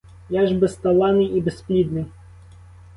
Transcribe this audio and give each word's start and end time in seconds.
Я 0.29 0.47
ж 0.47 0.55
безталанний 0.55 1.27
і 1.37 1.41
безплідний. 1.41 2.05